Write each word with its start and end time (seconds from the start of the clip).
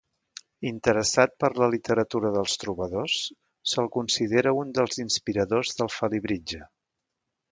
Interessat 0.67 1.33
per 1.43 1.49
la 1.63 1.67
literatura 1.73 2.31
dels 2.37 2.55
trobadors, 2.63 3.19
se'l 3.73 3.91
considera 3.97 4.55
un 4.63 4.73
dels 4.79 5.01
inspiradors 5.05 5.77
del 5.83 5.93
Felibritge. 5.99 6.63